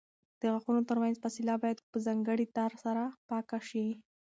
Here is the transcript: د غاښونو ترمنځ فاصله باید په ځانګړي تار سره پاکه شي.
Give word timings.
د 0.39 0.41
غاښونو 0.51 0.81
ترمنځ 0.89 1.15
فاصله 1.23 1.53
باید 1.63 1.85
په 1.91 1.97
ځانګړي 2.05 2.45
تار 2.57 2.71
سره 2.83 3.03
پاکه 3.29 3.59
شي. 3.69 3.87